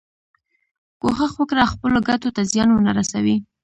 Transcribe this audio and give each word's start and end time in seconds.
کوښښ 1.01 1.31
وکړه 1.37 1.63
خپلو 1.73 1.97
ګټو 2.09 2.29
ته 2.35 2.41
زیان 2.51 2.69
ونه 2.71 2.91
رسوې. 2.99 3.35